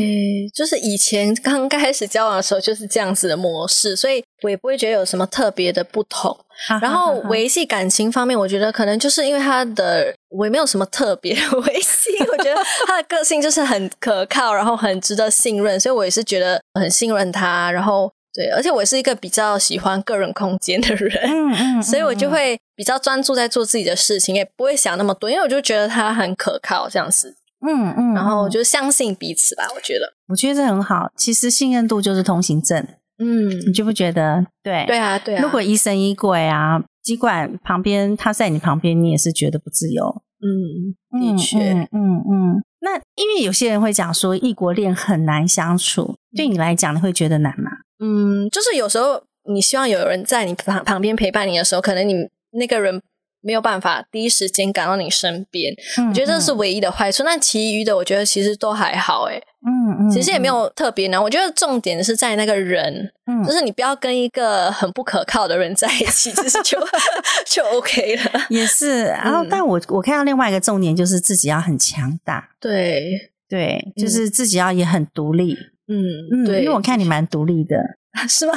[0.54, 6.36] 就是以前刚开始交往的时候就是这样子的模式，所以我也不会觉得有什么特别的不同。
[6.80, 11.34] 然后维系感情方面，我觉得可能就是因为他的我也没有什么特别
[11.66, 17.70] 维系，我觉得他的个性就是很可靠，然后很值得信任，所以我也是觉得很信任他。
[17.70, 27.34] 然后对，而且我是一个比较喜欢个人空间的人，嗯嗯，所以我就会比较专注在做自己的事情，也不会想那么多，因为我就觉得他很可靠，这样子。
[27.66, 31.11] 嗯嗯，然后就相信彼此吧，我觉得，我觉得这很好。
[31.16, 32.87] 其实信任度就是通行证。
[33.18, 34.46] 嗯，你觉不觉得？
[34.62, 35.42] 对，对啊，对啊。
[35.42, 40.22] 如果疑神疑鬼啊，机管旁边他在你旁边，你也是觉得不自由。
[40.40, 42.62] 嗯，的确，嗯嗯。
[42.81, 47.70] 那因为有些人会讲说异国恋很难相处，对你来讲，你会觉得难吗？
[47.98, 52.14] 嗯，就是有时候你希望有人在你旁旁边陪伴你的时候，可能你
[52.52, 53.02] 那个人。
[53.46, 55.72] 没有办法第一时间赶到你身边，
[56.09, 57.22] 我觉得这是唯一的坏处。
[57.22, 61.22] 那其余的，我觉得其实都还好，哎，嗯嗯，其实也没有特别难。
[61.22, 66.76] 我觉得重点是在那个人，嗯就是你不要跟一个很不可靠的人在一起， 其实就
[67.46, 68.46] 就 OK 了。
[68.48, 75.54] 也是，然后，但我我看到另外一个重点就是自己要很强大，对对，就是自己要也很独立，
[75.87, 77.76] 嗯嗯，对，因为我看你蛮独立的。
[78.26, 78.54] 是吗？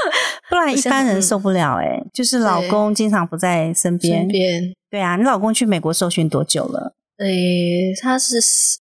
[0.50, 2.02] 不然一般人受不了哎。
[2.12, 4.26] 就是老公经常不在身边。
[4.28, 6.94] 边对啊，你老公去美国受训多久了？
[7.18, 8.36] 诶，他是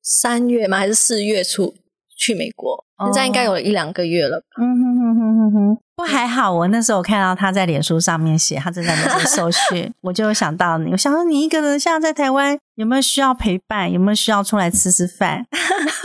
[0.02, 0.78] 三月吗？
[0.78, 1.74] 还是四月初
[2.18, 2.84] 去美国？
[3.06, 4.42] 现在应该有一两个月了。
[4.62, 5.78] 嗯哼哼哼哼哼。
[5.96, 6.52] 不还好？
[6.52, 10.90] 我那时候看到他在脸书上面写他正在那边受训， 我就想到你。
[10.92, 13.92] 我想说，你一个人现在在台湾，有没有需要陪伴？
[13.92, 15.46] 有没有需要出来吃吃饭？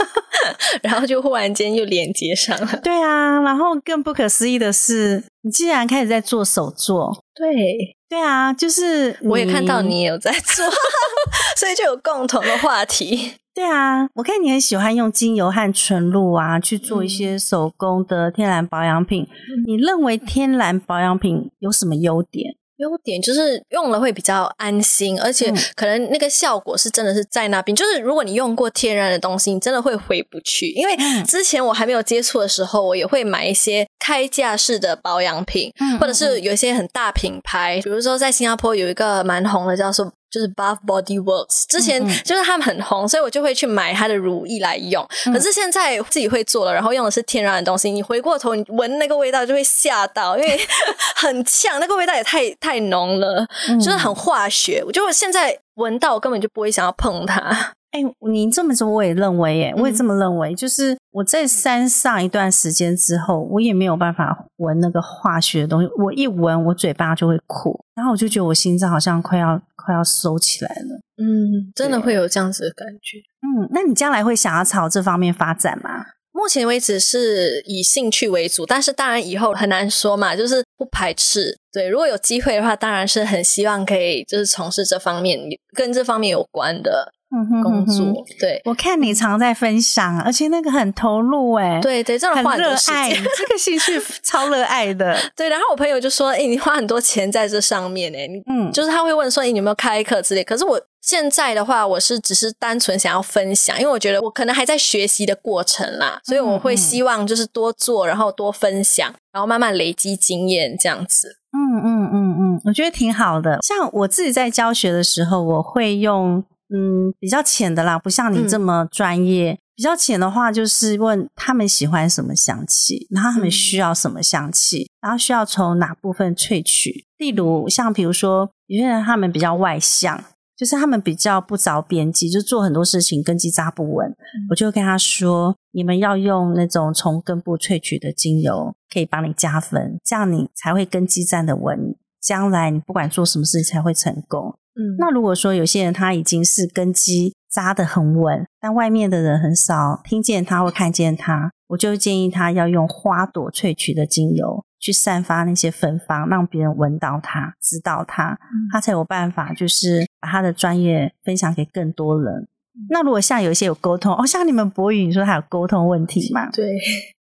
[0.83, 3.39] 然后就忽然间又连接上了，对啊。
[3.41, 10.65] 然后更不可思议的是，你竟然开始在做手作，对对啊，就是我也看到你有在做，
[11.57, 13.33] 所以就有共同的话题。
[13.53, 19.27] 对啊，我看你很喜欢用精油和纯露啊去做一些手工的天然保养品。
[19.67, 22.55] 你认为天然保养品有什么优点？
[22.79, 27.75] 优点就是用了会比较安心，而且可能那个效果是真的是在那边。
[27.75, 30.67] 就是如果你用过天然的东西，你真的会回不去。
[30.71, 40.11] 因为之前我还没有接触的时候，我也会买一些开架式的保养品，或者是有一些很大品牌，比如说在新加坡有一个蛮红的，叫做。
[40.29, 45.07] 就是 Buff Body Works，之前就是他们很红，所以我就会去买它的乳液来用。
[45.25, 50.59] 可是现在自己会做了，然后用的是天然的东西，你回过头你闻那个味道就会吓到，因为
[51.15, 53.47] 很呛，那个味道也太太浓了，
[53.79, 54.83] 就是很化学。
[54.85, 57.73] 我就现在闻到，我根本就不会想要碰它。
[57.91, 57.99] 哎，
[58.29, 60.53] 你这么说我也认为，耶，我也这么认为。
[60.53, 69.61] 就是我在山上一段时间之后，我也没有办法闻那个化学的东西，我一闻我嘴巴就会苦，然后我就觉得我心脏好像快要。
[69.81, 76.05] 快要收起来了，嗯，真的会有这样子的感觉，嗯，那你将来会想要朝这方面发展吗？
[76.31, 81.57] 目前为止是以兴趣为主，但是当然以后很难说嘛，就是不排斥。
[81.71, 85.39] 对，如果有机会的话，当然是很希望可以就是从事这方面
[85.73, 87.11] 跟这方面有关的。
[87.61, 95.15] 工作对，我看你常在分享，而且那个很投入哎，对对，这种很热爱，这个兴趣 超热爱的。
[95.35, 100.43] 对，然后我朋友就说：“哎，你花很多钱在这上面哎，你嗯，就是他会问说你有没有开课之类。
[100.43, 111.37] 可是我现在的话，我是只是单纯想要分享，因为我觉得我可能还在学习的过程啦，所以我会希望就是多做，然后多分享，然后慢慢累积经验这样子。
[111.51, 113.59] 嗯嗯嗯嗯，我觉得挺好的。
[113.61, 116.43] 像我自己在教学的时候，我会用。
[116.73, 127.05] 嗯，比较浅的啦，不像你这么专业，比较浅的话，就是问他们喜欢什么香气，然后他们需要什么香气，然后需要从哪部分萃取。
[127.17, 130.23] 例如，像比如说，有些人他们比较外向。
[130.59, 134.13] 就是他们比较不着边际，就做很多事情根基扎不稳。
[134.49, 141.95] 我就跟他说：“你们要用那种从根部萃取的精油，可以帮你加分，这样你才会根基站得稳。
[142.21, 154.63] 将来你不管做什么事才会成功。”嗯，那如果说有些人他已经是根基扎的很稳，但外面的人很少听见他或看见他，我就建议他要用花朵萃取的精油。
[154.81, 158.39] 去散发那些芬芳，让别人闻到它、知道它，
[158.71, 162.47] 他才有办法，就是把他的专业分享给更多人。
[162.89, 166.49] 那如果像有一些有沟通，哦，像你们博宇，你说他有沟通问题嘛？
[166.51, 166.77] 对，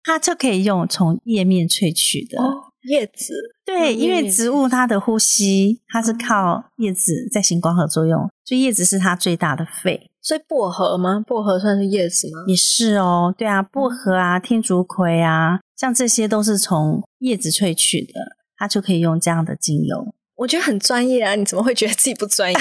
[0.04, 2.38] 他就可以用从页面萃取的
[2.86, 3.34] 叶子。
[3.64, 10.10] 对，因为植物它的呼吸，它是靠叶子在行光合作用，所以叶子是它最大的肺。
[10.22, 11.22] 所以薄荷吗？
[11.26, 12.44] 薄荷算是叶子吗？
[12.48, 18.14] 也是哦，对啊，薄荷啊，天竺葵啊，像这些都是从叶子萃取的，
[18.56, 20.14] 它就可以用这样的精油。
[20.36, 21.34] 我觉得很专业啊！
[21.34, 22.58] 你怎么会觉得自己不专业？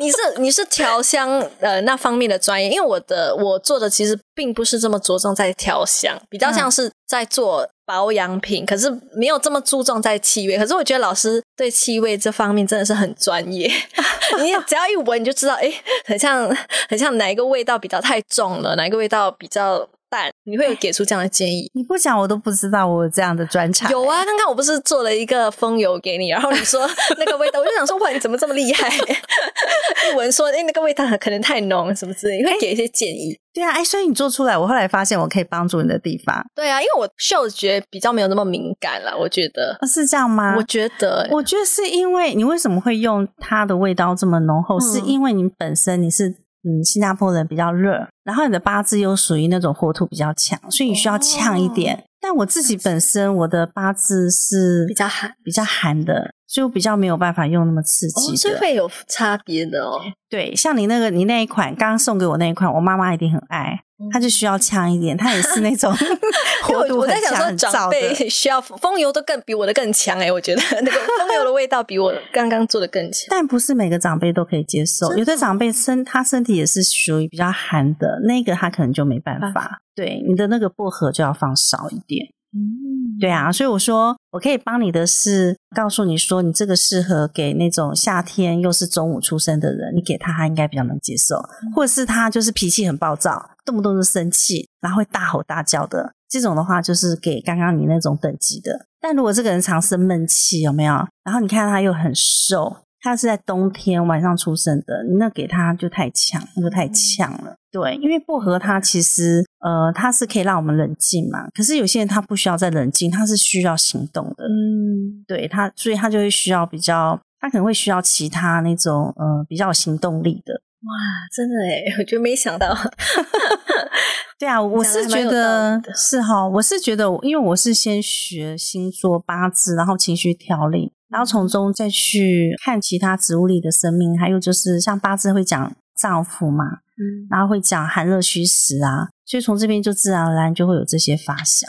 [0.00, 1.28] 你是你是调香
[1.60, 10.56] 呃那方面的专业，因为我的我做的其实并不是这么着重在调香，比较像是在做保养品，可是没有这么注重在气味。
[10.58, 13.70] 可是我觉得老师对气味这方面真的是很专业，
[14.42, 15.72] 你只要一闻你就知道，哎，
[16.04, 16.48] 很像
[16.88, 19.88] 很像哪一个味道比较太重了，哪一个味道比较。
[20.16, 21.70] 淡，你会给出这样的建议？
[21.74, 23.90] 你不讲我都不知道我有这样的专场。
[23.90, 28.88] 有啊，刚刚我不是做了一个风油给你，然后你说那个味道，我就想说哇，你怎么这么厉害？
[28.88, 33.38] 一闻说哎，那个味道可能太浓什么之类，你会给一些建议。
[33.52, 36.42] 对啊，哎，所以你做出来，我后来发现我可以帮助你的地方。
[36.54, 40.54] 对啊，因为我嗅觉比较没有那么敏感了，我觉得是这样吗？
[40.56, 44.80] 我觉得，我觉得是因为你为什么会用它的味道这么浓厚？
[44.80, 46.45] 是因为你本身你是。
[46.68, 52.02] 嗯，新加坡人比较热，然后你的八字又属于那种火土比较强，所以你需要呛一点。
[52.20, 60.00] 但我自己本身我的八字是比较寒，比较寒的，所以我比较没有办法用那么刺激的，所以会有差别的哦。
[60.28, 63.80] 对，像你那个你那一款刚刚送给我那一款，我妈妈一定很爱。
[64.12, 65.90] 她就需要呛一点，她也是那种
[66.64, 73.26] 火度很强、很长辈 需要风油都更比我的更强哎，我觉得那个 风油的味道比我刚刚做的更强。
[73.30, 79.80] 但不是每个长辈都可以接受，有的长辈身他身体也是属于比较寒的，那个他可能就没办法。
[79.94, 82.26] 对，你的那个薄荷就要放少一点。
[82.52, 82.85] 嗯，
[83.20, 91.36] 对啊，所以我说我可以帮你的是告诉你说，你这个适合给那种夏天又是中午出生的人，你给他他应该比较能接受，
[91.74, 98.86] 或者是他就是脾气很暴躁，动不动就生气，然后会大吼大叫的这种的话，就是给刚刚你那种等级的。
[99.00, 100.94] 但如果这个人常生闷气，有没有？
[101.24, 102.76] 然后你看他又很瘦。
[102.98, 107.54] 他是在冬天晚上出生的，那给他就太强，那就太呛了。
[107.76, 111.46] 对，因为薄荷它其实呃，它是可以让我们冷静嘛。
[111.54, 114.44] 可是有些人他不需要再冷静，他是需要行动的。
[114.44, 120.54] 嗯，对他，所以他就会需要比较，他可能会需要其他那种呃比较有行动力的。
[120.54, 120.92] 哇，
[121.34, 122.74] 真的哎，我觉得没想到。
[124.38, 130.92] 对啊，我是觉得是哈，我是觉得，因为我是先学星座八字，然后情绪调理。
[131.08, 136.64] 然后从中再去看其他植物里的生命，还有就是像八字会讲丈夫嘛，
[136.98, 141.68] 嗯，然后会讲寒热虚实啊，所以从这边就自然而然就会有这些发想。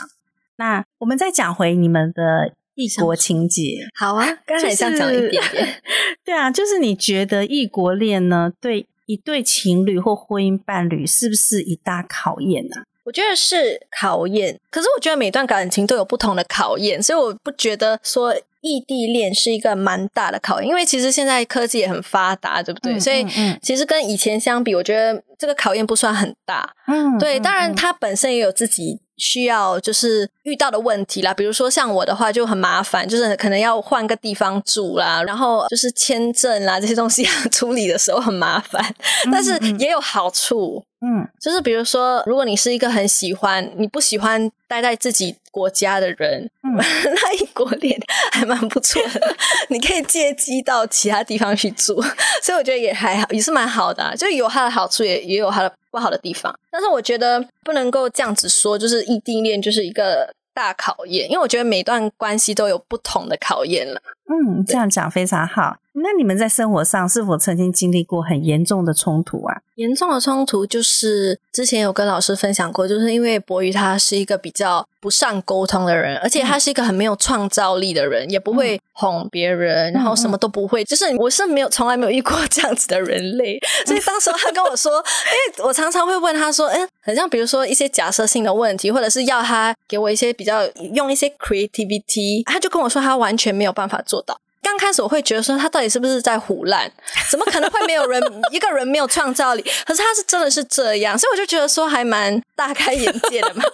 [0.56, 5.82] 那我们再讲回你们的异国情节， 好啊，刚才想讲一点点，
[6.24, 12.76] 对啊，就是你觉得异国恋呢，对一对情侣或婚姻伴侣是不是一大考验呢？
[13.04, 18.34] 我觉得是考验，可是我觉得每段感情都有不同的考验，所以我不觉得说。
[18.60, 22.98] 异地恋是一个蛮大的考验，因为其实现在科技也很发达，对不对？
[22.98, 23.24] 所以
[23.62, 26.68] 其实跟以前相比，我觉得这个考验不算很大。
[26.86, 38.82] 嗯，对，当然他本身也有自己需要就是遇到的问题啦，比如说像我的话就很麻烦，就是可能要换个地方住啦，然后就是签证啦这些东西 处理的时候很麻烦，
[39.30, 40.82] 但是也有好处。
[41.00, 47.96] 嗯，就是比如说，如果你是一个很喜欢你不喜欢待在自己国家的人， 那异国恋
[48.32, 49.36] 还蛮不错的，
[49.68, 52.02] 你可以借机到其他地方去住，
[52.42, 56.56] 所以我觉得也还好，也是蛮好的，就有它的好处，也也有它的不好的地方。
[56.70, 64.00] 但是我觉得不能够这样子说，就是异地恋就是一个大考验，因为我觉得每段关系都有不同的考验了。
[64.30, 65.76] 嗯，这样讲非常好。
[66.02, 69.56] 那你们在生活上是否曾经经历过很严重的冲突啊？
[69.76, 80.84] 严重的冲突就是之前有跟老师分享过，就是因为博宇他是一个比较不善沟通的人，而且他是一个很没有创造力的人，也不会哄别人，然后什么都不会。
[80.84, 94.40] 就是我是没有从来没有遇过 这样子的人类，所以当时他跟我说，因为我常常会问他说，哎，很像比如说一些假设性的问题，或者是要他给我一些比较用一些 creativity，他就跟我说他完全没有办法做到。
[94.62, 96.90] 刚开始我会觉得说他到底是不是在胡乱？
[97.30, 99.62] 怎么可能会没有人 一个人没有创造力？
[99.86, 103.62] 可是他是真的是这样，所以我就觉得说还蛮大开眼界的嘛。
[103.64, 103.72] 他就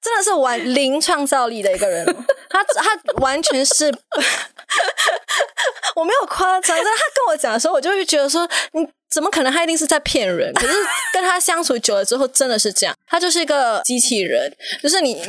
[0.00, 2.04] 真的是完零创造力的一个人，
[2.48, 3.86] 他他完全是
[5.96, 8.86] 我没有夸张，但他跟我讲的时候，我就会觉得说你。
[9.12, 9.52] 怎么可能？
[9.52, 10.52] 他一定是在骗人。
[10.58, 10.72] 可是
[11.12, 12.94] 跟他相处久了之后，真的是这样。
[13.06, 14.50] 他就是一个机器人，
[14.82, 15.14] 就是你。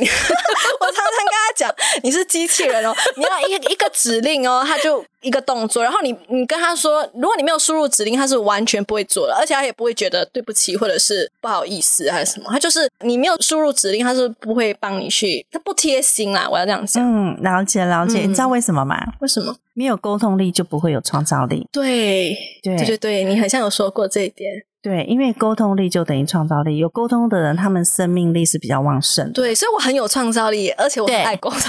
[0.80, 5.82] 我常常跟他讲，你是机器人哦，你要一一个指令哦，他就一个动作。
[5.82, 12.46] 然后你你跟他说，如果你没有输入指令，他是完全不会做的，而且他也不会觉得对不起或者是不好意思还是什么。
[12.50, 16.48] 他就是你没有输入指令，他是不会帮你去，他不贴心啦。
[16.50, 17.02] 我要这样讲。
[17.02, 18.20] 嗯，了解了解。
[18.20, 18.96] 你知道为什么吗？
[19.20, 19.54] 为什么？
[19.74, 21.68] 没有沟通力就不会有创造力。
[21.72, 24.50] 对对对对，你好像有说过这一点。
[24.80, 26.76] 对，因为沟通力就等于创造力。
[26.76, 29.32] 有沟通的人，他们生命力是比较旺盛。
[29.32, 31.58] 对，所以我很有创造力，而且我很爱沟通。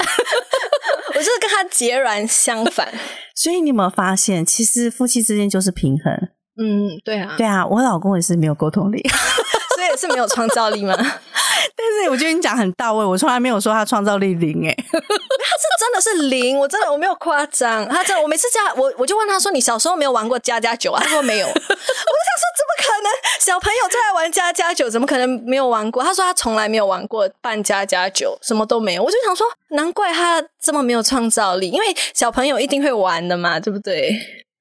[1.09, 2.93] 我就是跟他截然相反。
[3.33, 6.13] 所以你有没有发现，其实夫妻之间就是平衡？
[6.57, 7.65] 嗯，对啊，对啊。
[7.65, 9.01] 我老公也是没有沟通力，
[9.95, 10.95] 是没有创造力吗？
[10.97, 21.01] 但是我觉得你讲很到位，我从来没有说他创造力零哎， 他是真的是零，我真的我没有夸张，他真的我每次叫我我就问他说你小时候没有玩过家家酒啊？
[21.03, 26.03] 他说没有， 我就想说怎么可能小朋友最爱玩家家酒，怎么可能没有玩过？
[26.03, 29.03] 他说他从来没有玩过扮家家酒，什么都没有。
[29.03, 34.11] 我就想说难怪他这么没有创造力，因为小朋友一定会玩的嘛，对不对？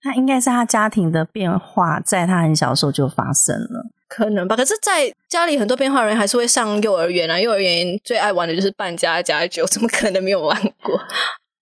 [0.03, 3.87] 他应该是他家庭的变化，在他很小的时候就发生了。
[4.09, 7.41] 可能吧，可是，在家里很多变化人还是会上幼儿园啊。
[7.41, 11.01] 幼儿园最爱玩的就是扮家家酒， 怎么可能没有玩过？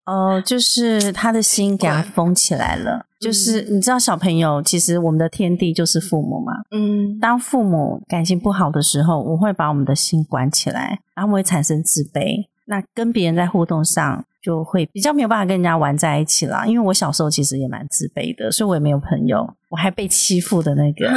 [0.04, 3.06] 哦，就是他的心给他封起来了。
[3.20, 6.52] 就是你知道，小朋友其实我们的天地就是父母嘛。
[6.72, 12.46] 嗯，当父母感情不好的时候，我会把我们的心关起来，然后会产生自卑。
[12.64, 14.24] 那跟别人在互动上。
[14.42, 16.66] 就会比较没有办法跟人家玩在一起啦。
[16.66, 21.08] 因为我小时候其实也蛮自卑的，所以我也没有朋友，我还被欺负的那个。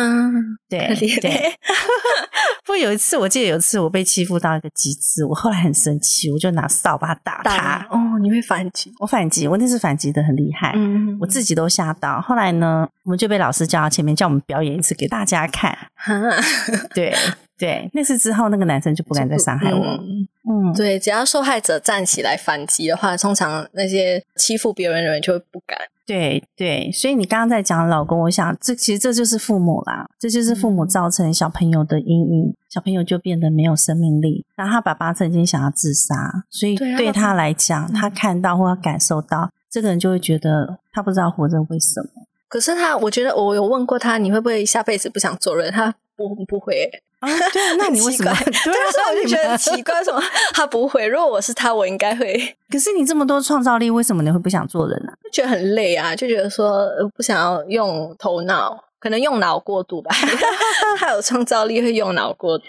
[0.70, 1.54] 对对。
[2.64, 7.88] 不过有一次，我记得有一次我被欺负到一个极致，我后来很生气，我就拿扫把打他。
[7.92, 8.92] 哦，你会反击？
[9.00, 12.20] 我反击，我那次反击的很厉害，嗯，我自己都吓到。
[12.22, 15.78] 后来呢，我们就被老师叫到前面，叫我们表演一次给大家看。
[16.96, 17.14] 对。
[17.58, 19.84] 对，那次之后，那个男生就不敢再伤害我。
[20.48, 25.78] 嗯，对，只要受害者站起来反击的话，通常那些欺负别人的人就会不敢。
[26.06, 34.46] 对对，所以你刚刚在讲老公，我想这其实这就是父母啦，这就是父母造成小朋友的阴影，小朋友就变得没有生命力。
[34.56, 42.10] 然后他爸爸曾经想要自杀，所以对他来讲，他看到或感受到这个人就会觉得他不知道活着为什么。
[42.50, 45.72] 可是他，我觉得我有问过他，你会不会下辈子不想做人？
[45.72, 46.92] 他不不会。
[47.54, 48.32] 对啊，那你为什么？
[48.34, 50.22] 对啊，所以我就觉得奇怪，什么
[50.54, 51.06] 他不会？
[51.06, 52.34] 如果我是他，我应该会。
[52.72, 55.14] 可是你这么多创造力，为什么你会不想做人呢？
[55.24, 60.14] 就觉得很累啊，就觉得说不想要用头脑，可能用脑过度吧。
[60.98, 62.66] 他有创造力，会用脑过度。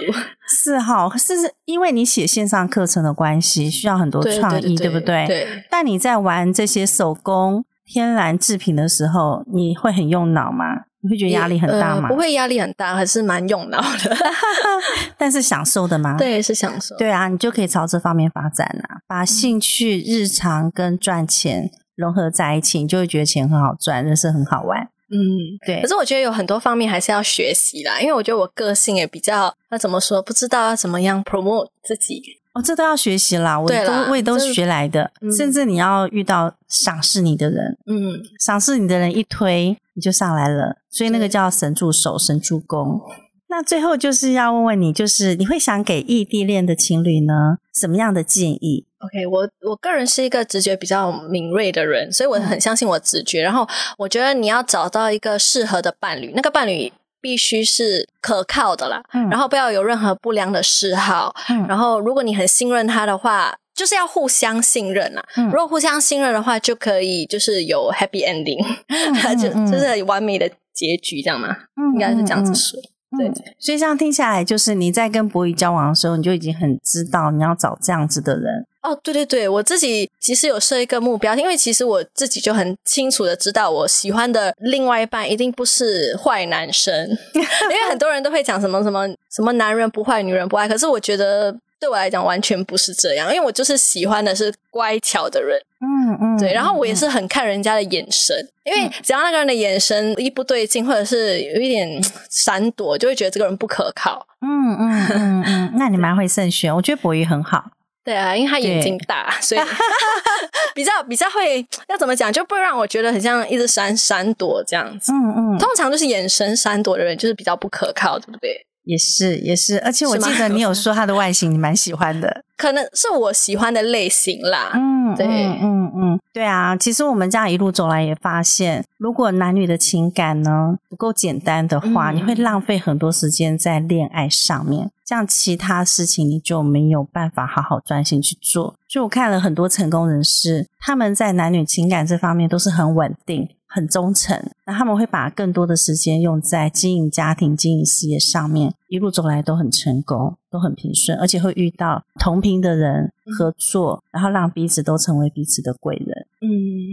[0.48, 1.34] 是哈，是
[1.64, 5.26] 因为你写线上课程的关系，需要很多创意，对不对？
[5.26, 5.64] 对。
[5.70, 10.64] 但你在玩这些手工天然制品的时候，你会很用脑吗？
[11.03, 12.09] 你会觉得压力很大吗？
[12.09, 14.16] 不会，压力很大，还是蛮用脑的。
[15.16, 16.16] 但是享受的吗？
[16.18, 16.97] 对，是享受。
[16.97, 24.82] 对啊，你就可以朝这方面发展啊，把兴趣、日常跟赚钱融合在一起，你就会觉得钱很好赚，人生很好玩。
[25.09, 25.80] 嗯，对。
[25.80, 29.55] 可是我觉得有很多方面还是要学习啦，因为我觉得我个性也比较……
[29.70, 30.20] 那怎么说？
[30.20, 32.20] 不知道要怎么样 promote 自己。
[32.57, 35.12] 哦，这都要学习啦，我都我也都学来的。
[35.36, 39.76] 甚至你要遇到赏识你的人，嗯，赏识你的人一推。
[39.98, 43.00] 你就上来了，所以那个叫神助手、神助攻。
[43.48, 53.40] 那最后就是要问问你，就是你会想给异地恋的情侣呢什么样的建议？OK，我我个人是一个直觉比较敏锐的人，所以我很相信我直觉。
[53.40, 56.92] 然后我觉得你要找到一个适合的伴侣，那个伴侣
[57.27, 61.35] 必须是可靠的啦，然后不要有任何不良的嗜好。
[61.66, 63.53] 然后如果你很信任他的话。
[63.77, 65.22] 就是要互相信任啊！
[65.53, 68.57] 如果互相信任的话，就可以就是有 happy ending，
[69.37, 71.55] 就就是完美的结局，这样吗？
[71.93, 72.81] 应该是这样子说。
[73.19, 78.67] 对，所以这样听下来，就是你在跟博宇交往的时候，你就已经很知道你要找这样子的人。
[78.83, 86.93] 哦，对对对，我自己其实有设一个目标，因为其实我自己就很清楚的知道，我喜欢的另外一半一定不是坏男生，
[87.35, 102.01] 因为很多人都会讲什么什么什么男人不坏，女人不爱，可是我觉得对我来讲完全不是这样，因为我就是喜欢的是乖巧的人，嗯嗯，对，然后我也是很看人家的眼神，因为只要那个人的眼神一不对劲，或者是有一点
[102.31, 104.27] 闪躲，就会觉得这个人不可靠。
[104.41, 107.66] 嗯嗯嗯嗯，那你蛮会慎选，我觉得博宇很好。
[108.03, 109.61] 对啊，因为他眼睛大，所以
[110.74, 115.12] 比较比较会要怎么讲，就不会让我觉得很像一直闪闪躲这样子。
[115.12, 118.64] 嗯嗯，通常就是眼神闪躲的人，就是比较不可靠，对不对？
[118.87, 124.70] 也是也是，而且我记得你有 说他的外形你蛮喜欢的，可能是我喜欢的类型啦。
[124.74, 125.26] 嗯，对，
[125.61, 126.76] 嗯嗯，对啊。
[126.76, 138.76] 其实我们这样一路走来也发现，如果男女的情感呢不够简单的话，你会浪费很多时间在恋爱上面，这样其他事情你就没有办法好好专心去做。
[138.89, 143.49] 就我看了很多成功人士，他们在男女情感这方面都是很稳定。
[143.69, 156.27] 很忠诚，那他们会把更多的时间用在经营家庭、经营事业上面，一路走来都很成功，都很平顺，而且会遇到同频的人合作，然后让彼此都成为彼此的贵人。
[156.41, 156.49] 嗯，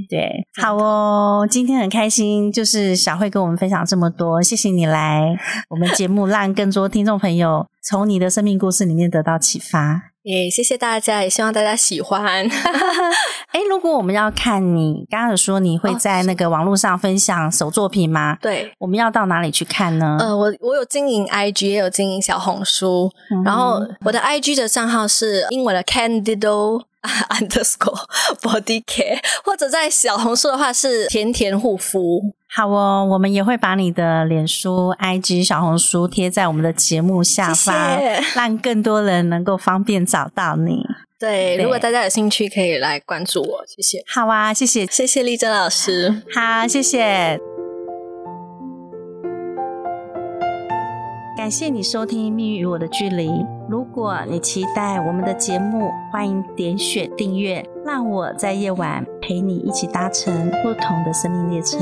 [0.09, 5.37] 对，好哦，今天很开心，就是小慧跟我们分享这么多，谢谢你来
[5.69, 10.12] 我们节目，让更多听众朋友从你的生命故事里面得到启发。
[10.23, 12.47] 也谢谢大家，也希望大家喜欢。
[13.51, 18.37] 哎，如果我们要看你刚刚有说你会在那个网络上分享手作品吗？
[18.41, 20.17] 对，我们要到哪里去看呢？
[20.19, 23.11] 呃，我我有经营 IG，也有经营小红书，
[23.43, 26.83] 然后我的 IG 的账号是英文的 Candido
[27.29, 28.05] underscore
[28.41, 32.21] body care，或者在小红书的话是甜甜护肤。
[32.55, 37.99] 好哦，我们也会把你的脸书、IG、小红书贴在我们的节目下方，
[38.35, 40.83] 让更多人能够方便找到你。
[41.19, 43.63] 对，如果大家有兴趣，可以来关注我。
[43.65, 44.03] 谢谢。
[44.07, 46.21] 好啊，谢谢，谢谢丽珍老师。
[46.35, 47.52] 好，谢谢。
[51.35, 53.27] 感谢你收听《命运与我的距离》。
[53.67, 61.79] 如果你期待我们的节目，欢迎点选订阅，让我在夜晚陪你一起搭乘不同的生命列车。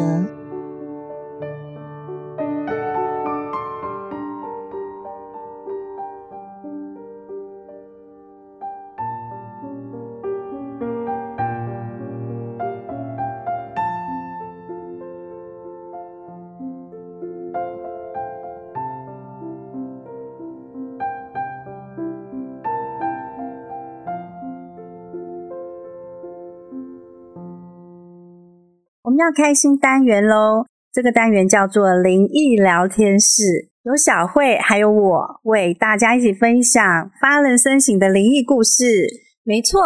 [29.22, 30.66] 要开心单元喽！
[30.92, 36.84] 这个单元叫做灵异聊天室，有小慧还有我为大家一起分享
[37.22, 38.84] 发人深省的灵异故事。
[39.44, 39.80] 没错，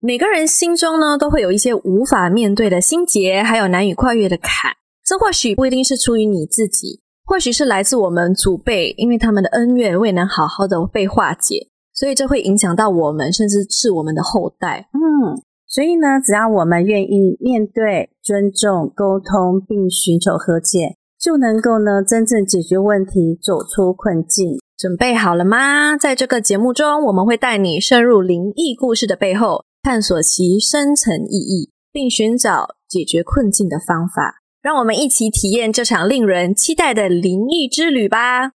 [0.00, 4.72] 每个人心中呢都会有一些无法面对的心结，还有难以跨越的坎。
[5.04, 14.88] 这或许不一定是出于你自己，或许是来自我们祖辈，因为他们的恩怨未能好好的被化解，所以这会影响到我们，甚至是我们的后代。
[14.92, 15.40] 嗯。
[15.72, 24.58] 所以呢，只要我们愿意面对、尊重、沟通，并寻求和解，就能够呢真正解决问题，走出困境。
[24.76, 25.96] 准备好了吗？
[25.96, 34.42] 在这个节目中，我们会带你深入灵异故事的背后，探索其深层意义，并寻找解决困境的方法。
[34.60, 38.50] 让我们一起体验这场令人期待的灵异之旅吧！